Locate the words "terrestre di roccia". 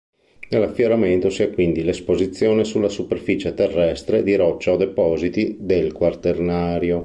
3.53-4.71